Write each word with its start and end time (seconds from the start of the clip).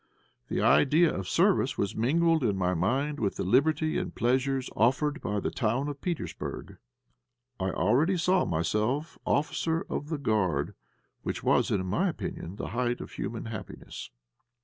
The 0.47 0.61
idea 0.61 1.13
of 1.15 1.29
service 1.29 1.77
was 1.77 1.95
mingled 1.95 2.43
in 2.43 2.57
my 2.57 2.73
mind 2.73 3.19
with 3.19 3.35
the 3.35 3.43
liberty 3.43 3.99
and 3.99 4.15
pleasures 4.15 4.67
offered 4.75 5.21
by 5.21 5.39
the 5.39 5.51
town 5.51 5.87
of 5.87 6.01
Petersburg. 6.01 6.77
I 7.59 7.69
already 7.69 8.17
saw 8.17 8.43
myself 8.43 9.19
officer 9.27 9.85
of 9.91 10.09
the 10.09 10.17
Guard, 10.17 10.73
which 11.21 11.43
was, 11.43 11.69
in 11.69 11.85
my 11.85 12.09
opinion, 12.09 12.55
the 12.55 12.69
height 12.69 12.99
of 12.99 13.11
human 13.11 13.45
happiness. 13.45 14.09